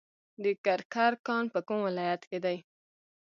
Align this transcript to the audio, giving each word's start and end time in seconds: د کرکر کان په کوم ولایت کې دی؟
د 0.43 0.45
کرکر 0.65 1.11
کان 1.27 1.43
په 1.53 1.59
کوم 1.67 1.79
ولایت 1.87 2.21
کې 2.29 2.37
دی؟ 2.45 2.57